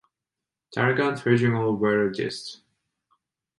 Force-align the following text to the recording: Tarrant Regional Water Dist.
Tarrant 0.73 1.23
Regional 1.27 1.77
Water 1.79 2.09
Dist. 2.09 2.63